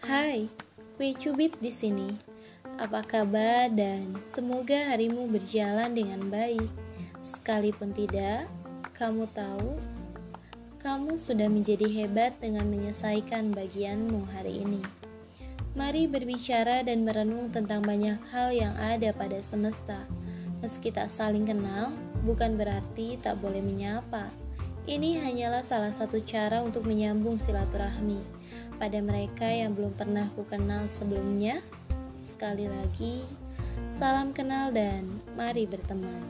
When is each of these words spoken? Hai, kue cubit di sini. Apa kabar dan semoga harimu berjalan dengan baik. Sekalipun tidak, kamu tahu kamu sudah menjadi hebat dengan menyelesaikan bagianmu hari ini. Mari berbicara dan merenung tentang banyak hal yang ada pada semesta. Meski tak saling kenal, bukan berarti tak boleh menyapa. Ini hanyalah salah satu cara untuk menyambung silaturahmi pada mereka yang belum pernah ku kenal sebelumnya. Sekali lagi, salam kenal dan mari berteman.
Hai, 0.00 0.48
kue 0.96 1.12
cubit 1.12 1.60
di 1.60 1.68
sini. 1.68 2.08
Apa 2.80 3.04
kabar 3.04 3.68
dan 3.68 4.16
semoga 4.24 4.88
harimu 4.88 5.28
berjalan 5.28 5.92
dengan 5.92 6.24
baik. 6.32 6.64
Sekalipun 7.20 7.92
tidak, 7.92 8.48
kamu 8.96 9.28
tahu 9.36 9.76
kamu 10.80 11.20
sudah 11.20 11.52
menjadi 11.52 11.84
hebat 11.84 12.32
dengan 12.40 12.64
menyelesaikan 12.72 13.52
bagianmu 13.52 14.24
hari 14.32 14.64
ini. 14.64 14.80
Mari 15.76 16.08
berbicara 16.08 16.80
dan 16.80 17.04
merenung 17.04 17.52
tentang 17.52 17.84
banyak 17.84 18.16
hal 18.32 18.56
yang 18.56 18.72
ada 18.80 19.12
pada 19.12 19.36
semesta. 19.44 20.08
Meski 20.64 20.88
tak 20.88 21.12
saling 21.12 21.44
kenal, 21.44 21.92
bukan 22.24 22.56
berarti 22.56 23.20
tak 23.20 23.36
boleh 23.44 23.60
menyapa. 23.60 24.32
Ini 24.88 25.20
hanyalah 25.20 25.60
salah 25.60 25.92
satu 25.92 26.24
cara 26.24 26.64
untuk 26.64 26.88
menyambung 26.88 27.36
silaturahmi 27.36 28.16
pada 28.80 28.96
mereka 29.04 29.44
yang 29.44 29.76
belum 29.76 29.92
pernah 29.92 30.32
ku 30.32 30.40
kenal 30.48 30.88
sebelumnya. 30.88 31.60
Sekali 32.16 32.64
lagi, 32.64 33.20
salam 33.92 34.32
kenal 34.32 34.72
dan 34.72 35.04
mari 35.36 35.68
berteman. 35.68 36.24